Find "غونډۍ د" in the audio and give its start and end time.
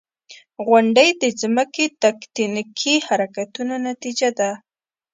0.67-1.23